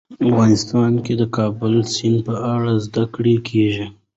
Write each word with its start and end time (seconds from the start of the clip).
افغانستان 0.29 0.93
کې 1.05 1.13
د 1.17 1.19
د 1.21 1.23
کابل 1.37 1.73
سیند 1.93 2.19
په 2.27 2.35
اړه 2.53 2.71
زده 2.85 3.03
کړه 3.13 3.35
کېږي. 3.49 3.85